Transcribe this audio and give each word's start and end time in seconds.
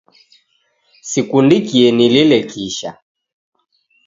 Sikundikie 1.09 1.87
nilile 1.91 2.39
kisha. 2.49 2.91